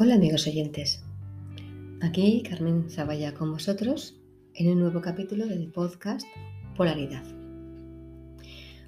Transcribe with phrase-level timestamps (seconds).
[0.00, 1.02] Hola amigos oyentes,
[2.00, 4.14] aquí Carmen Zavalla con vosotros
[4.54, 6.24] en un nuevo capítulo del podcast
[6.76, 7.24] Polaridad.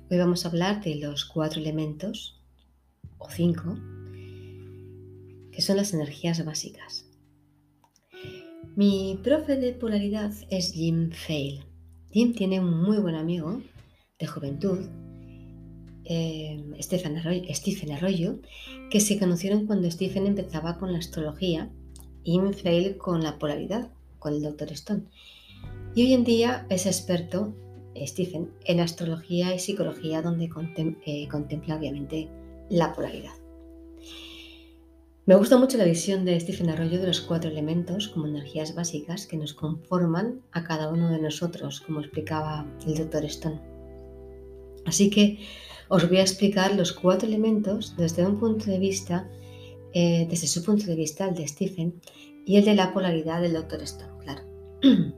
[0.09, 2.41] Hoy vamos a hablar de los cuatro elementos,
[3.19, 3.77] o cinco,
[5.51, 7.11] que son las energías básicas.
[8.77, 11.65] Mi profe de polaridad es Jim Fail.
[12.13, 13.61] Jim tiene un muy buen amigo
[14.17, 14.87] de juventud
[16.13, 18.41] eh, Stephen, Arroyo,
[18.91, 21.71] que se conocieron cuando Stephen empezaba con la astrología
[22.25, 24.73] y Fail con la polaridad, con el Dr.
[24.73, 25.05] Stone.
[25.95, 27.55] Y hoy en día es experto,
[27.97, 30.51] Stephen, en astrología y psicología, donde
[31.07, 32.29] eh, contempla obviamente
[32.69, 33.35] la polaridad.
[35.27, 39.29] Me gusta mucho la visión de Stephen Arroyo de los cuatro elementos como energías básicas
[39.29, 43.27] que nos conforman a cada uno de nosotros, como explicaba el Dr.
[43.27, 43.61] Stone.
[44.87, 45.39] Así que
[45.91, 49.29] os voy a explicar los cuatro elementos desde un punto de vista,
[49.93, 52.01] eh, desde su punto de vista, el de Stephen,
[52.47, 53.83] y el de la polaridad del Dr.
[53.83, 54.43] Stone, claro.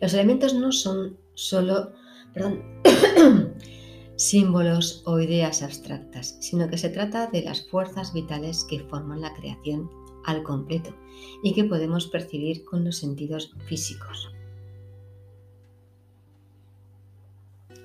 [0.00, 1.92] Los elementos no son solo,
[4.16, 9.32] símbolos o ideas abstractas, sino que se trata de las fuerzas vitales que forman la
[9.34, 9.90] creación
[10.26, 10.94] al completo
[11.42, 14.30] y que podemos percibir con los sentidos físicos.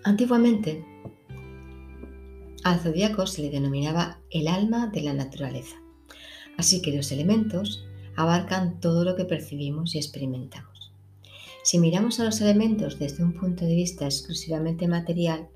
[0.03, 0.83] Antiguamente,
[2.63, 5.75] al zodíaco se le denominaba el alma de la naturaleza.
[6.57, 10.91] Así que los elementos abarcan todo lo que percibimos y experimentamos.
[11.63, 15.47] Si miramos a los elementos desde un punto de vista exclusivamente material,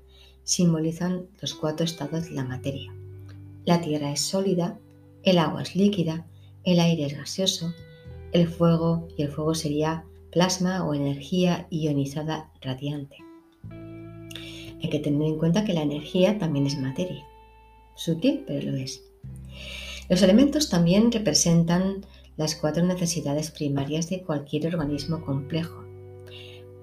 [0.44, 2.94] simbolizan los cuatro estados de la materia.
[3.64, 4.78] La tierra es sólida,
[5.24, 6.26] el agua es líquida,
[6.62, 7.74] el aire es gaseoso,
[8.32, 13.25] el fuego y el fuego sería plasma o energía ionizada radiante.
[14.82, 17.24] Hay que tener en cuenta que la energía también es materia.
[17.94, 19.02] Sutil, pero lo es.
[20.08, 22.06] Los elementos también representan
[22.36, 25.82] las cuatro necesidades primarias de cualquier organismo complejo.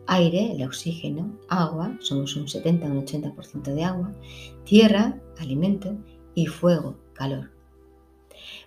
[0.08, 4.12] Aire, el oxígeno, agua, somos un 70 o un 80% de agua,
[4.66, 5.96] tierra, alimento
[6.36, 7.52] y fuego, calor.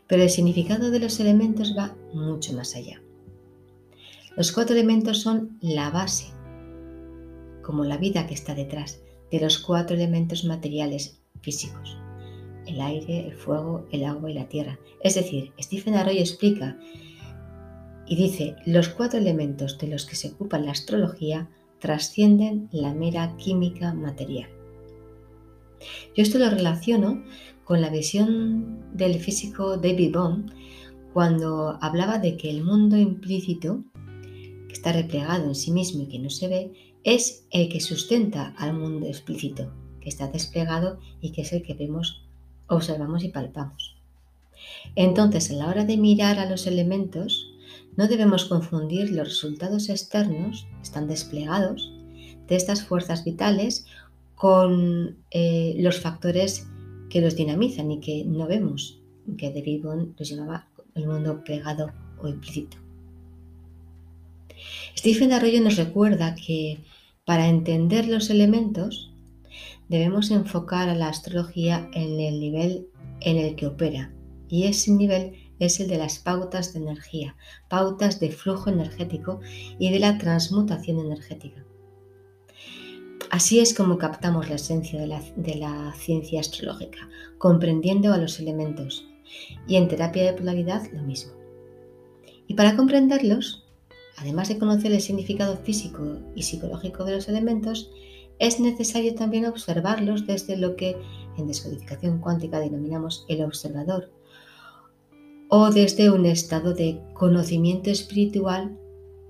[0.07, 3.03] Pero el significado de los elementos va mucho más allá.
[4.37, 6.29] Los cuatro elementos son la base,
[7.63, 11.99] como la vida que está detrás, de los cuatro elementos materiales físicos,
[12.67, 14.79] el aire, el fuego, el agua y la tierra.
[15.03, 16.79] Es decir, Stephen Arroyo explica
[18.07, 21.49] y dice, los cuatro elementos de los que se ocupa la astrología
[21.81, 24.49] trascienden la mera química material.
[26.15, 27.23] Yo esto lo relaciono
[27.65, 30.47] con la visión del físico David Bohm
[31.13, 33.85] cuando hablaba de que el mundo implícito,
[34.69, 36.73] que está replegado en sí mismo y que no se ve,
[37.07, 41.75] es el que sustenta al mundo explícito, que está desplegado y que es el que
[41.75, 42.27] vemos,
[42.67, 43.97] observamos y palpamos.
[44.97, 47.53] Entonces, a la hora de mirar a los elementos,
[47.97, 51.93] no debemos confundir los resultados externos, están desplegados,
[52.49, 53.87] de estas fuerzas vitales
[54.35, 56.67] con eh, los factores
[57.09, 59.01] que los dinamizan y que no vemos,
[59.39, 62.79] que David Bond los llamaba el mundo plegado o implícito.
[64.97, 66.81] Stephen Arroyo nos recuerda que
[67.27, 69.13] para entender los elementos,
[69.89, 72.89] debemos enfocar a la astrología en el nivel
[73.21, 74.15] en el que opera,
[74.49, 77.37] y ese nivel es el de las pautas de energía,
[77.69, 79.41] pautas de flujo energético
[79.79, 81.65] y de la transmutación energética.
[83.31, 89.05] Así es como captamos la esencia de la, ciencia astrológica, comprendiendo a los elementos.
[89.67, 91.33] Y en terapia de polaridad lo mismo.
[92.47, 93.66] Y para comprenderlos,
[94.17, 97.91] Además de conocer el significado físico y psicológico de los elementos,
[98.39, 100.97] es necesario también observarlos desde lo que
[101.37, 104.11] en descodificación cuántica denominamos el observador,
[105.49, 108.77] o desde un estado de conocimiento espiritual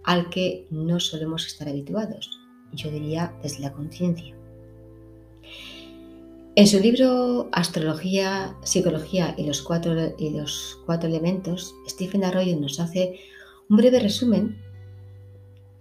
[0.05, 2.31] al que no solemos estar habituados,
[2.73, 4.35] yo diría desde la conciencia.
[6.55, 12.81] En su libro Astrología, Psicología y los, cuatro, y los cuatro elementos, Stephen Arroyo nos
[12.81, 13.21] hace
[13.69, 14.57] un breve resumen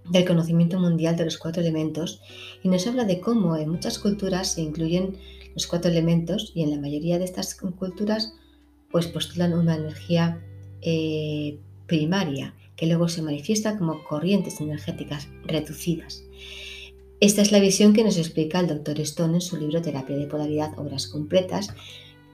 [0.10, 2.22] del conocimiento mundial de los cuatro elementos
[2.64, 5.18] y nos habla de cómo en muchas culturas se incluyen
[5.54, 8.34] los cuatro elementos y en la mayoría de estas culturas
[8.92, 10.42] pues postulan una energía
[10.82, 16.24] eh, primaria que luego se manifiesta como corrientes energéticas reducidas.
[17.22, 19.00] Esta es la visión que nos explica el Dr.
[19.02, 21.70] Stone en su libro Terapia de Polaridad, Obras Completas,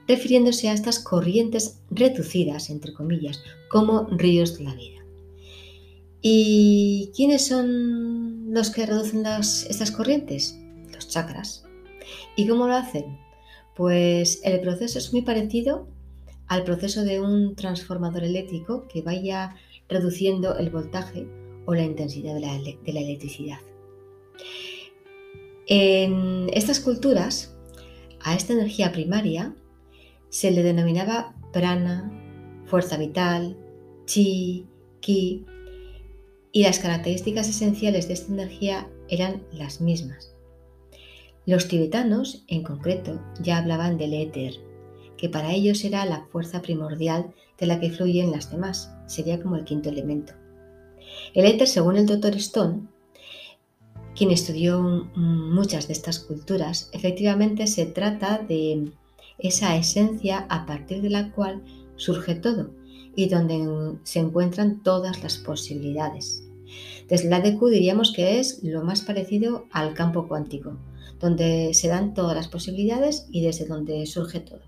[0.08, 5.01] refiriéndose a estas corrientes reducidas, entre comillas, como ríos de la vida.
[6.22, 10.56] ¿Y quiénes son los que reducen estas corrientes?
[10.94, 11.64] Los chakras.
[12.36, 13.18] ¿Y cómo lo hacen?
[13.74, 15.88] Pues el proceso es muy parecido
[16.46, 19.56] al proceso de un transformador eléctrico que vaya
[19.88, 21.26] reduciendo el voltaje
[21.66, 22.54] o la intensidad de la,
[23.00, 23.58] electricidad.
[25.66, 27.56] En estas culturas,
[28.20, 29.56] a esta energía primaria
[30.28, 32.12] se le denominaba prana,
[32.66, 33.56] fuerza vital,
[34.06, 34.66] chi,
[35.00, 35.46] ki,
[36.52, 40.34] y las características esenciales de esta energía eran las mismas.
[41.46, 44.54] Los tibetanos, en concreto, ya hablaban del éter,
[45.16, 49.56] que para ellos era la fuerza primordial de la que fluyen las demás, sería como
[49.56, 50.34] el quinto elemento.
[51.34, 52.82] El éter, según el doctor Stone,
[54.14, 58.92] quien estudió muchas de estas culturas, efectivamente se trata de
[59.38, 61.62] esa esencia a partir de la cual
[61.96, 62.70] surge todo
[63.16, 66.41] y donde se encuentran todas las posibilidades.
[67.12, 70.78] Desde la DQ diríamos que es lo más parecido al campo cuántico,
[71.20, 74.62] donde se dan todas las posibilidades y desde donde surge todo.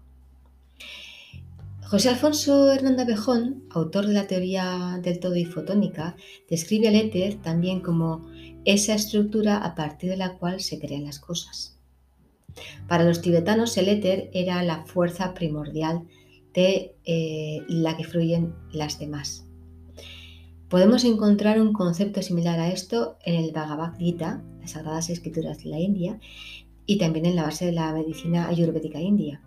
[1.85, 6.17] José Alfonso Hernández Bejón, autor de la teoría del todo y fotónica,
[6.51, 8.31] describe el éter también como
[8.67, 11.79] esa estructura a partir de la cual se crean las cosas.
[12.87, 16.03] Para los tibetanos el éter era la fuerza primordial
[16.53, 19.44] de eh, la que fluyen las demás.
[20.75, 25.71] Podemos encontrar un concepto similar a esto en el Bhagavad Gita, las Sagradas Escrituras de
[25.71, 26.19] la India,
[26.85, 29.41] y también en la base de la medicina ayurvédica india.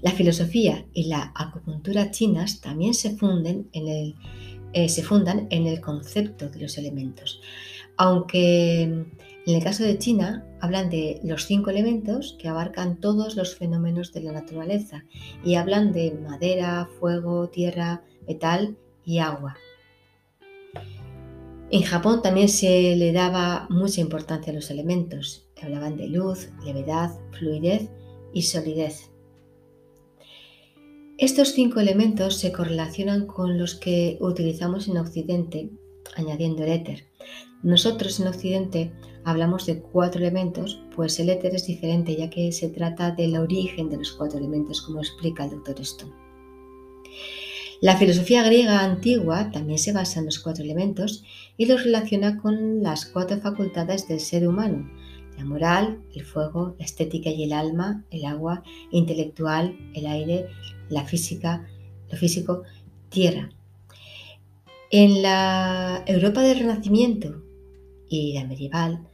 [0.00, 4.14] La filosofía y la acupuntura chinas también se, funden en el,
[4.74, 7.40] eh, se fundan en el concepto de los elementos,
[7.96, 9.08] aunque en
[9.44, 14.22] el caso de China hablan de los cinco elementos que abarcan todos los fenómenos de
[14.22, 15.04] la naturaleza
[15.44, 19.56] y hablan de madera, fuego, tierra, metal y agua.
[21.72, 25.48] En Japón también se le daba mucha importancia a los elementos.
[25.62, 27.88] Hablaban de luz, levedad, fluidez
[28.32, 29.10] y solidez.
[31.16, 35.70] Estos cinco elementos se correlacionan con los que utilizamos en Occidente,
[36.16, 37.04] añadiendo el éter.
[37.62, 38.92] Nosotros en Occidente
[39.24, 43.90] hablamos de cuatro elementos, pues el éter es diferente ya que se trata del origen
[43.90, 46.14] de los cuatro elementos, como explica el doctor Stone.
[47.80, 51.24] La filosofía griega antigua también se basa en los cuatro elementos
[51.56, 54.90] y los relaciona con las cuatro facultades del ser humano,
[55.38, 60.48] la moral, el fuego, la estética y el alma, el agua, intelectual, el aire,
[60.90, 61.66] la física,
[62.10, 62.64] lo físico,
[63.08, 63.48] tierra.
[64.90, 67.42] En la Europa del Renacimiento
[68.10, 69.08] y la medieval,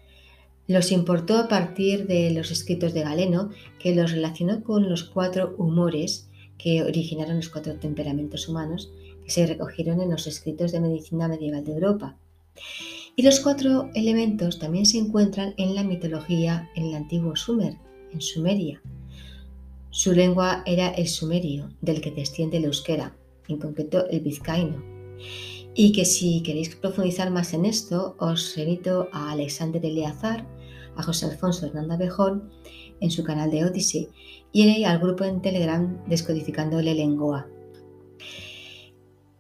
[0.67, 5.55] los importó a partir de los escritos de Galeno, que los relacionó con los cuatro
[5.57, 6.29] humores
[6.59, 8.93] que originaron los cuatro temperamentos humanos
[9.25, 12.17] que se recogieron en los escritos de medicina medieval de Europa.
[13.17, 17.77] Y los cuatro elementos también se encuentran en la mitología en el antiguo Sumer,
[18.13, 18.83] en Sumeria.
[19.91, 23.17] Su lengua era el sumerio, del que desciende el euskera,
[23.49, 24.97] en concreto el vizcaíno
[25.77, 30.47] y que si queréis profundizar más en esto, os remito a Alexander Eleazar,
[30.97, 32.51] a José Alfonso Hernández Bejón
[33.01, 34.09] en su canal de Odyssey
[34.53, 37.49] y al grupo en Telegram Descodificando el Lengoa.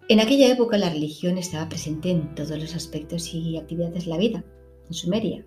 [0.09, 4.19] En aquella época la religión estaba presente en todos los aspectos y actividades de la
[4.19, 4.45] vida,
[4.87, 5.47] en Sumeria.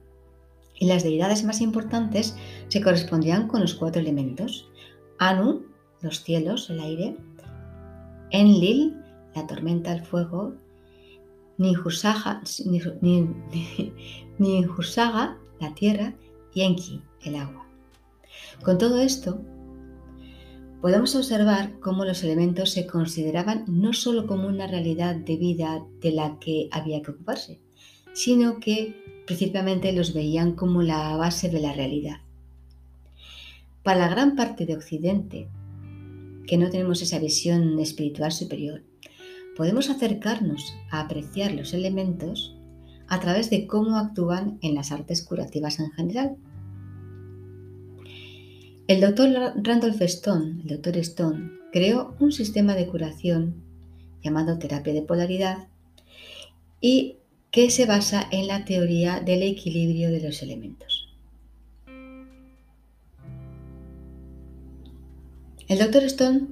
[0.80, 2.36] Y las deidades más importantes
[2.68, 4.70] se correspondían con los cuatro elementos.
[5.18, 5.66] Anu,
[6.02, 7.18] los cielos, el aire.
[8.32, 8.96] Enlil,
[9.36, 10.56] la tormenta, el fuego
[11.60, 12.42] Ninhusaga,
[15.60, 16.16] la tierra,
[16.54, 17.59] y Enki, el agua.
[18.64, 19.42] Con todo esto,
[20.82, 26.12] podemos observar cómo los elementos se consideraban no solo como una realidad de vida de
[26.12, 27.62] la que había que ocuparse,
[28.14, 32.22] sino que principalmente los veían como la base de la realidad.
[33.84, 35.50] Para la gran parte de Occidente,
[36.46, 38.84] que no tenemos esa visión espiritual superior,
[39.56, 42.56] podemos acercarnos a apreciar los elementos
[43.08, 46.38] a través de cómo actúan en las artes curativas en general.
[48.90, 53.62] El doctor Randolph Stone, el doctor Stone, creó un sistema de curación
[54.24, 55.68] llamado terapia de polaridad
[56.82, 57.18] y
[57.52, 61.08] que se basa en la teoría del equilibrio de los elementos.
[65.68, 66.48] El doctor Stone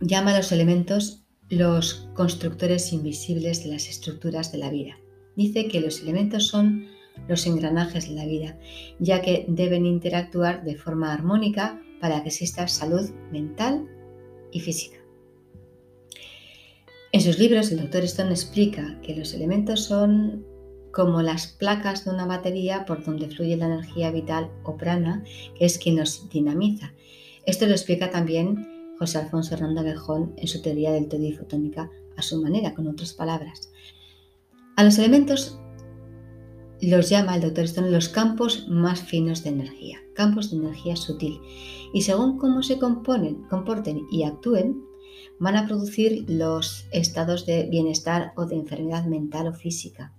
[0.00, 4.98] llama a los elementos los constructores invisibles de las estructuras de la vida.
[5.36, 6.88] Dice que los elementos son
[7.28, 8.58] los engranajes de la vida,
[8.98, 13.86] ya que deben interactuar de forma armónica para que exista salud mental
[14.50, 14.98] y física.
[17.12, 20.46] En sus libros, el doctor Stone explica que los elementos son
[20.92, 25.24] como las placas de una batería por donde fluye la energía vital o prana,
[25.56, 26.92] que es quien nos dinamiza.
[27.46, 31.90] Esto lo explica también José Alfonso Hernández Bejón en su teoría del todo y fotónica
[32.16, 33.70] a su manera, con otras palabras.
[34.76, 35.58] A los elementos
[36.90, 41.40] los llama el doctor Stone los campos más finos de energía, campos de energía sutil,
[41.94, 44.82] y según cómo se componen, comporten y actúen,
[45.38, 50.12] van a producir los estados de bienestar o de enfermedad mental o física.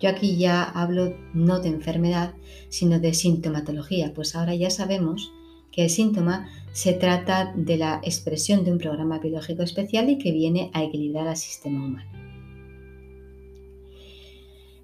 [0.00, 2.34] Yo aquí ya hablo no de enfermedad,
[2.68, 5.32] sino de sintomatología, pues ahora ya sabemos
[5.72, 10.32] que el síntoma se trata de la expresión de un programa biológico especial y que
[10.32, 12.27] viene a equilibrar al sistema humano.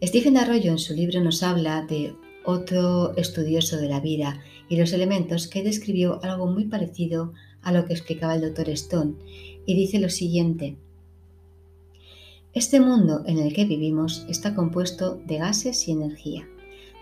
[0.06, 4.92] Stephen Arroyo en su libro nos habla de otro estudioso de la vida y los
[4.92, 7.32] elementos que describió algo muy parecido
[7.62, 9.14] a lo que explicaba el doctor Stone
[9.64, 10.76] y dice lo siguiente.
[12.52, 16.46] Este mundo en el que vivimos está compuesto de gases y energía.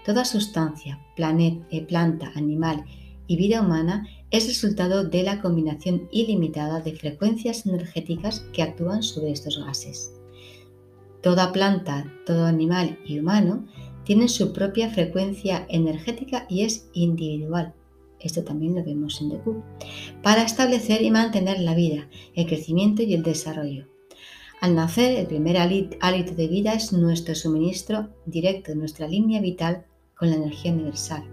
[0.06, 2.84] Toda sustancia, planeta, eh, planta, animal
[3.26, 9.32] y vida humana es resultado de la combinación ilimitada de frecuencias energéticas que actúan sobre
[9.32, 10.11] estos gases.
[11.22, 13.64] Toda planta, todo animal y humano
[14.04, 17.74] tienen su propia frecuencia energética y es individual.
[18.18, 19.62] Esto también lo vemos en Deku.
[20.22, 23.86] Para establecer y mantener la vida, el crecimiento y el desarrollo.
[24.60, 29.86] Al nacer, el primer hálito de vida es nuestro suministro directo nuestra línea vital
[30.16, 31.24] con la energía universal.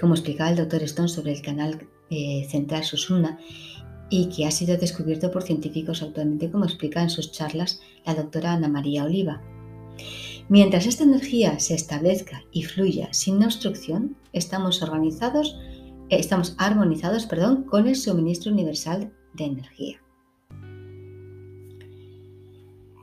[0.00, 3.38] Como explicaba el doctor Stone sobre el canal eh, central Susuna
[4.10, 8.52] y que ha sido descubierto por científicos actualmente, como explica en sus charlas la doctora
[8.52, 9.40] Ana María Oliva.
[10.48, 15.56] Mientras esta energía se establezca y fluya sin obstrucción, estamos organizados
[16.10, 20.02] estamos armonizados perdón, con el suministro universal de energía.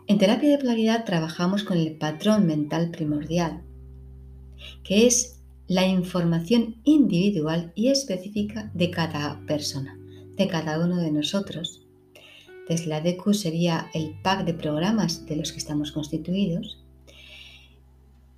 [0.07, 3.63] En terapia de polaridad trabajamos con el patrón mental primordial,
[4.83, 9.96] que es la información individual y específica de cada persona,
[10.37, 11.85] de cada uno de nosotros.
[12.69, 16.83] Desde la DQ sería el pack de programas de los que estamos constituidos.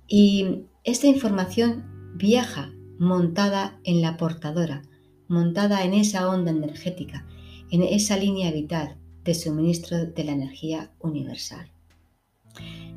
[0.06, 4.82] Y esta información viaja montada en la portadora,
[5.28, 7.26] montada en esa onda energética,
[7.70, 11.70] en esa línea vital de suministro de la energía universal.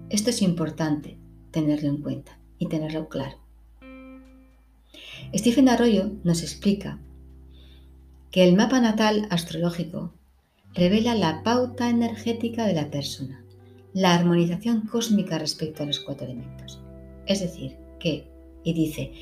[0.10, 1.17] Esto es importante
[1.51, 3.38] tenerlo en cuenta y tenerlo claro.
[5.36, 7.00] Stephen Arroyo nos explica
[8.34, 10.12] que el mapa natal astrológico
[10.74, 13.46] revela la pauta energética de la persona,
[13.94, 16.82] la armonización cósmica respecto a los cuatro elementos.
[17.28, 18.28] Es decir, que,
[18.63, 19.13] y dice,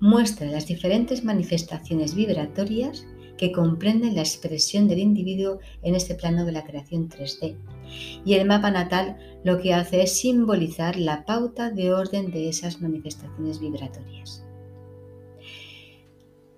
[0.00, 3.04] muestra las diferentes manifestaciones vibratorias
[3.36, 7.54] que comprenden la expresión del individuo en este plano de la creación 3D.
[8.24, 12.80] Y el mapa natal lo que hace es simbolizar la pauta de orden de esas
[12.80, 14.47] manifestaciones vibratorias.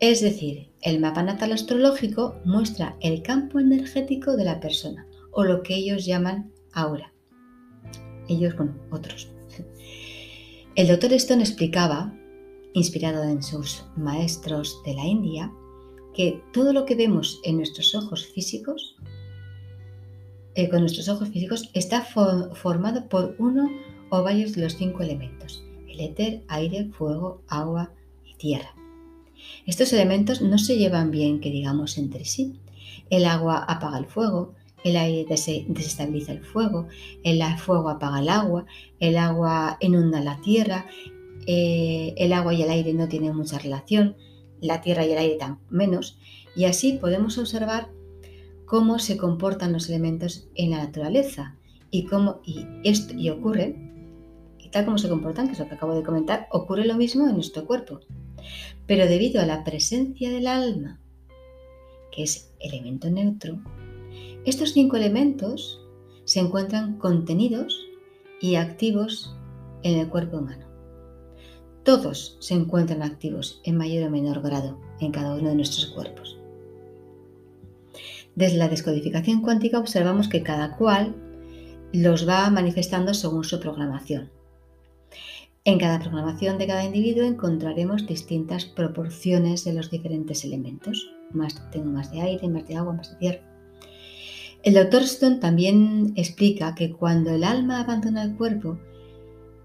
[0.00, 5.62] Es decir, el mapa natal astrológico muestra el campo energético de la persona, o lo
[5.62, 7.12] que ellos llaman aura.
[8.26, 9.30] Ellos, bueno, otros.
[10.74, 12.16] El doctor Stone explicaba
[12.72, 15.52] inspirado en sus maestros de la India,
[16.14, 18.96] que todo lo que vemos en nuestros ojos físicos,
[20.54, 23.68] eh, con nuestros ojos físicos, está formado por uno
[24.10, 27.92] o varios de los cinco elementos, el éter, aire, fuego, agua
[28.24, 28.79] y tierra.
[29.66, 32.60] Estos elementos no se llevan bien, que digamos, entre sí.
[33.10, 34.54] El agua apaga el fuego,
[34.84, 35.26] el aire
[35.68, 36.88] desestabiliza el fuego,
[37.22, 38.66] el fuego apaga el agua,
[38.98, 40.86] el agua inunda la tierra,
[41.46, 44.16] eh, el agua y el aire no tienen mucha relación,
[44.60, 46.18] la tierra y el aire tan menos,
[46.56, 47.90] y así podemos observar
[48.66, 51.56] cómo se comportan los elementos en la naturaleza
[51.90, 53.74] y cómo y y ocurre
[54.58, 57.26] y tal como se comportan, que es lo que acabo de comentar, ocurre lo mismo
[57.26, 58.00] en nuestro cuerpo.
[58.86, 61.00] Pero debido a la presencia del alma,
[62.10, 63.60] que es elemento neutro,
[64.44, 65.80] estos cinco elementos
[66.24, 67.86] se encuentran contenidos
[68.40, 69.36] y activos
[69.82, 70.66] en el cuerpo humano.
[71.82, 76.38] Todos se encuentran activos en mayor o menor grado en cada uno de nuestros cuerpos.
[78.34, 81.14] Desde la descodificación cuántica observamos que cada cual
[81.92, 84.30] los va manifestando según su programación.
[85.64, 91.10] En cada programación de cada individuo encontraremos distintas proporciones de los diferentes elementos.
[91.32, 93.40] Más, tengo más de aire, más de agua, más de tierra.
[94.62, 98.78] El doctor Stone también explica que cuando el alma abandona el cuerpo,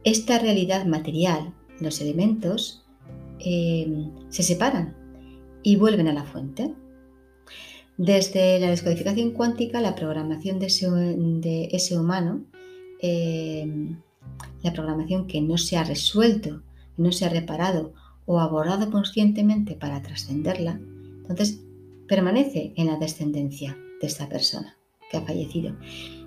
[0.03, 2.85] esta realidad material los elementos
[3.39, 4.95] eh, se separan
[5.63, 6.73] y vuelven a la fuente.
[7.97, 12.45] Desde la descodificación cuántica, la programación de ese, humano,
[13.01, 13.95] eh,
[14.63, 16.61] la programación que no se ha resuelto,
[16.97, 17.93] no se ha reparado
[18.25, 20.79] o abordado conscientemente para trascenderla,
[21.21, 21.59] entonces
[22.07, 24.77] permanece en la descendencia de esta persona
[25.09, 25.75] que ha fallecido,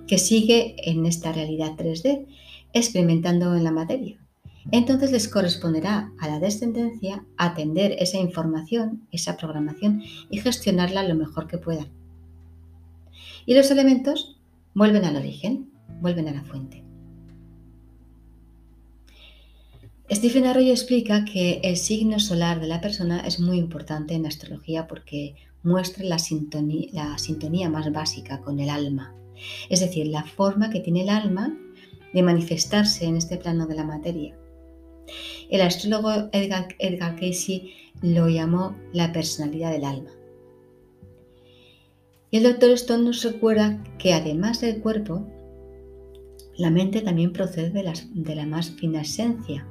[0.07, 2.27] que sigue en esta realidad 3D,
[2.73, 4.19] experimentando en la materia.
[4.71, 11.47] Entonces les corresponderá a la descendencia atender esa información, esa programación y gestionarla lo mejor
[11.47, 11.87] que puedan.
[13.45, 14.39] Y los elementos
[14.75, 16.88] vuelven al origen, vuelven a la fuente.
[20.11, 24.87] Stephen Arroyo explica que el signo solar de la persona es muy importante en astrología
[24.87, 29.13] porque muestra la sintonía, más básica con el alma,
[29.69, 31.55] es decir, la forma que tiene el alma
[32.11, 34.35] de manifestarse en este plano de la materia.
[35.47, 40.09] El astrólogo Edgar, Edgar Casey lo llamó la personalidad del alma.
[42.31, 45.27] Y el doctor Stone nos recuerda que además del cuerpo,
[46.57, 49.67] la mente también procede de, de la más fina esencia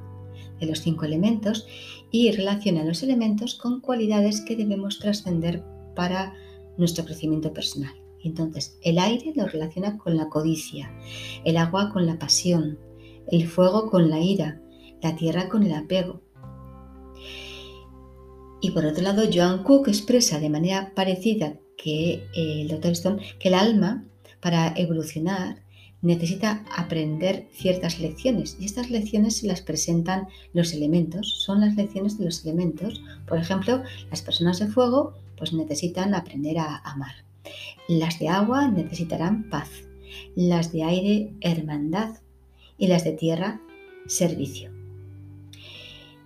[0.59, 1.67] de los cinco elementos
[2.11, 5.63] y relaciona los elementos con cualidades que debemos trascender
[5.95, 6.33] para
[6.77, 7.93] nuestro crecimiento personal.
[8.23, 10.91] Entonces, el aire lo relaciona con la codicia,
[11.45, 12.77] el agua con la pasión,
[13.31, 14.61] el fuego con la ira,
[15.01, 16.21] la tierra con el apego.
[18.61, 22.91] Y por otro lado, Joan Cook expresa de manera parecida que eh, el Dr.
[22.91, 24.05] Stone que el alma,
[24.41, 25.63] para evolucionar,
[26.01, 32.17] necesita aprender ciertas lecciones y estas lecciones se las presentan los elementos, son las lecciones
[32.17, 33.01] de los elementos.
[33.27, 37.25] Por ejemplo, las personas de fuego pues necesitan aprender a amar.
[37.87, 39.69] Las de agua necesitarán paz,
[40.35, 42.15] las de aire hermandad
[42.77, 43.61] y las de tierra
[44.07, 44.71] servicio.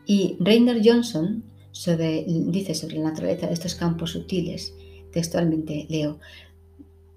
[0.05, 1.43] Y Rainer Johnson
[2.27, 4.73] dice sobre la naturaleza de estos campos sutiles,
[5.11, 6.19] textualmente leo,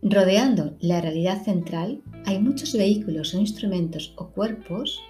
[0.02, 5.00] rodeando la realidad central hay muchos vehículos o instrumentos o cuerpos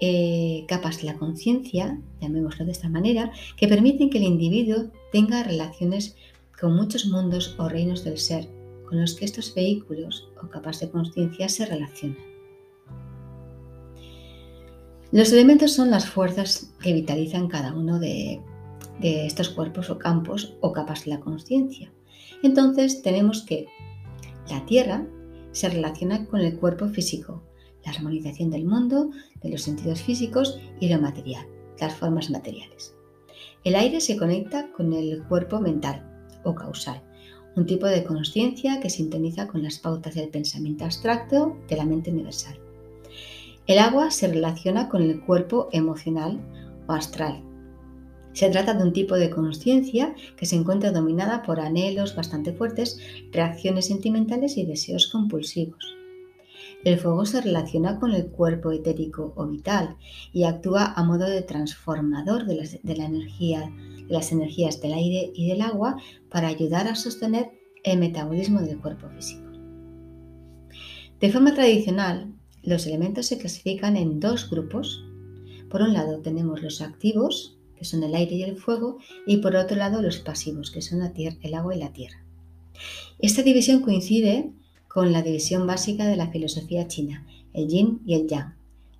[0.00, 5.44] eh, capas de la conciencia, llamémoslo de esta manera, que permiten que el individuo tenga
[5.44, 6.16] relaciones
[6.60, 8.48] con muchos mundos o reinos del ser
[8.88, 12.18] con los que estos vehículos o capas de conciencia se relacionan.
[15.12, 18.40] Los elementos son las fuerzas que vitalizan cada uno de,
[19.00, 21.92] de estos cuerpos o campos o capas de la conciencia.
[22.42, 23.66] Entonces tenemos que
[24.50, 25.06] la Tierra
[25.54, 27.42] se relaciona con el cuerpo físico,
[27.84, 29.10] la armonización del mundo,
[29.42, 31.46] de los sentidos físicos y lo material,
[31.80, 32.94] las formas materiales.
[33.62, 37.02] El aire se conecta con el cuerpo mental o causal,
[37.56, 42.10] un tipo de conciencia que sintoniza con las pautas del pensamiento abstracto de la mente
[42.10, 42.58] universal.
[43.66, 46.40] El agua se relaciona con el cuerpo emocional
[46.88, 47.42] o astral.
[48.34, 52.98] Se trata de un tipo de conciencia que se encuentra dominada por anhelos bastante fuertes,
[53.30, 55.94] reacciones sentimentales y deseos compulsivos.
[56.84, 59.96] El fuego se relaciona con el cuerpo etérico o vital
[60.32, 63.72] y actúa a modo de transformador de, la energía,
[64.06, 65.96] de las energías del aire y del agua
[66.28, 67.52] para ayudar a sostener
[67.84, 69.48] el metabolismo del cuerpo físico.
[71.20, 75.04] De forma tradicional, los elementos se clasifican en dos grupos.
[75.70, 79.56] Por un lado tenemos los activos, que son el aire y el fuego, y por
[79.56, 82.24] otro lado los pasivos, que son la tierra, el agua y la tierra.
[83.18, 84.50] Esta división coincide
[84.88, 88.54] con la división básica de la filosofía china, el yin y el yang.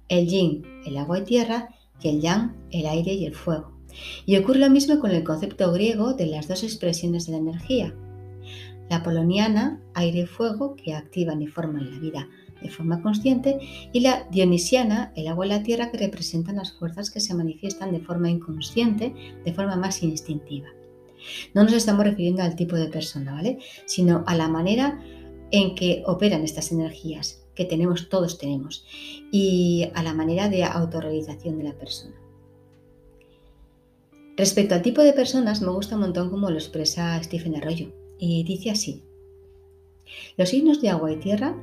[0.09, 1.69] El yin, el agua y tierra,
[2.03, 3.73] y el yang, el aire y el fuego.
[4.27, 7.95] Y ocurre lo mismo con el concepto griego de las dos expresiones de la energía.
[8.91, 12.29] La poloniana, aire y fuego, que activan y forman la vida
[12.63, 13.59] de forma consciente,
[13.93, 17.93] y la dionisiana, el agua y la tierra, que representan las fuerzas que se manifiestan
[17.93, 19.15] de forma inconsciente,
[19.45, 20.69] de forma más instintiva.
[21.55, 23.59] No nos estamos refiriendo al tipo de persona, ¿vale?
[23.87, 25.01] Sino a la manera
[25.51, 28.85] en que operan estas energías que tenemos, todos tenemos,
[29.31, 32.15] y a la manera de autorrealización de la persona.
[34.37, 38.43] Respecto al tipo de personas, me gusta un montón como lo expresa Stephen Arroyo, y
[38.43, 39.05] dice así,
[40.37, 41.57] los signos de agua y tierra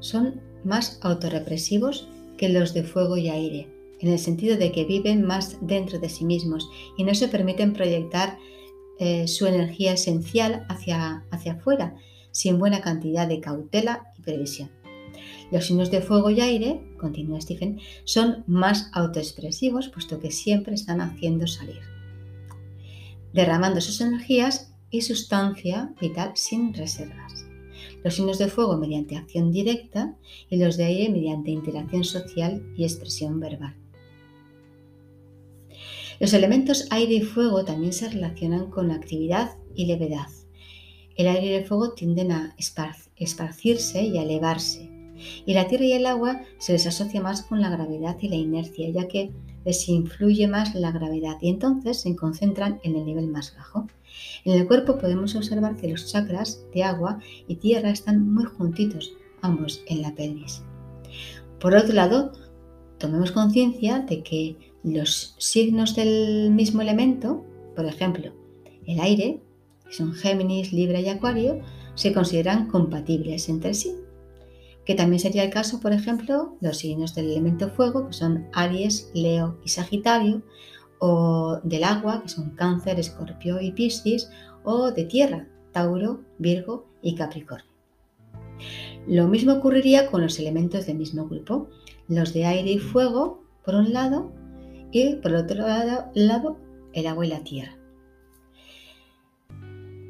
[0.00, 3.68] son más autorrepresivos que los de fuego y aire,
[4.00, 7.72] en el sentido de que viven más dentro de sí mismos y no se permiten
[7.72, 8.38] proyectar
[8.98, 11.96] eh, su energía esencial hacia, hacia afuera,
[12.30, 14.70] sin buena cantidad de cautela y previsión.
[15.50, 21.00] Los signos de fuego y aire, continúa Stephen, son más autoexpresivos puesto que siempre están
[21.00, 21.80] haciendo salir,
[23.32, 27.47] derramando sus energías y sustancia vital sin reservas.
[28.08, 30.16] Los signos de fuego mediante acción directa
[30.48, 33.76] y los de aire mediante interacción social y expresión verbal.
[36.18, 40.28] Los elementos aire y fuego también se relacionan con actividad y levedad,
[41.16, 42.56] el aire y el fuego tienden a
[43.18, 44.88] esparcirse y a elevarse.
[45.44, 48.36] Y la tierra y el agua se les asocia más con la gravedad y la
[48.36, 49.32] inercia, ya que
[49.68, 53.86] les influye más la gravedad y entonces se concentran en el nivel más bajo.
[54.46, 59.12] En el cuerpo podemos observar que los chakras de agua y tierra están muy juntitos,
[59.42, 60.62] ambos en la pelvis.
[61.60, 62.32] Por otro lado,
[62.96, 67.44] tomemos conciencia de que los signos del mismo elemento,
[67.76, 68.32] por ejemplo,
[68.86, 69.42] el aire,
[69.84, 71.60] que son Géminis, Libra y Acuario,
[71.94, 73.94] se consideran compatibles entre sí.
[74.88, 79.10] Que también sería el caso, por ejemplo, los signos del elemento fuego, que son Aries,
[79.12, 80.40] Leo y Sagitario,
[80.98, 84.30] o del agua, que son Cáncer, Escorpio y Piscis,
[84.64, 87.70] o de tierra, Tauro, Virgo y Capricornio.
[89.06, 91.68] Lo mismo ocurriría con los elementos del mismo grupo,
[92.08, 94.32] los de aire y fuego, por un lado,
[94.90, 96.10] y por otro lado,
[96.94, 97.77] el agua y la tierra.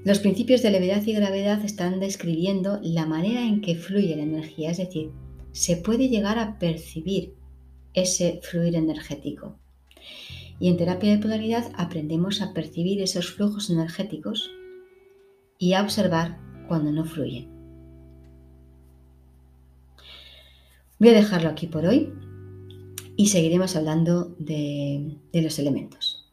[0.05, 4.71] Los principios de levedad y gravedad están describiendo la manera en que fluye la energía,
[4.71, 5.11] es decir,
[5.53, 7.35] se puede llegar a percibir
[7.95, 9.59] ese fluir energético.
[10.61, 14.51] Y en terapia de polaridad aprendemos a percibir esos flujos energéticos
[15.59, 17.49] y a observar cuando no fluyen.
[20.99, 22.13] Voy a dejarlo aquí por hoy
[23.17, 26.29] y seguiremos hablando de, los elementos.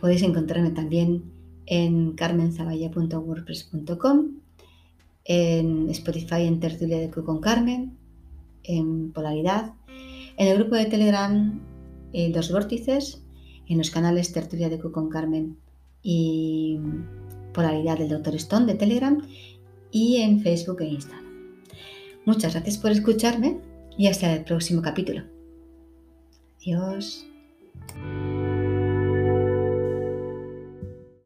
[0.00, 1.37] Podéis encontrarme también
[1.68, 4.26] en carmenzaballa.wordpress.com,
[5.24, 7.98] en Spotify en Tertulia de Q con Carmen,
[8.64, 9.74] en Polaridad,
[10.38, 11.60] en el grupo de Telegram
[12.14, 13.22] eh, Dos Vórtices,
[13.66, 15.58] en los canales Tertulia de Q con Carmen
[16.02, 16.78] y
[17.52, 18.34] Polaridad del Dr.
[18.36, 19.20] Stone de Telegram
[19.90, 21.26] y en Facebook e Instagram.
[22.24, 23.60] Muchas gracias por escucharme
[23.98, 25.24] y hasta el próximo capítulo.
[26.62, 27.26] Adiós.